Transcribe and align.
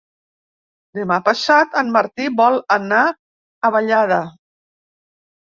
Demà 0.99 1.17
passat 1.27 1.77
en 1.81 1.91
Martí 1.97 2.31
vol 2.41 2.57
anar 2.77 3.03
a 3.07 3.73
Vallada. 3.77 4.19